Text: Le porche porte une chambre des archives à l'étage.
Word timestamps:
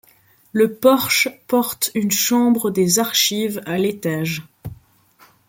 Le 0.51 0.73
porche 0.73 1.27
porte 1.47 1.91
une 1.93 2.09
chambre 2.09 2.71
des 2.71 2.97
archives 2.97 3.61
à 3.67 3.77
l'étage. 3.77 4.41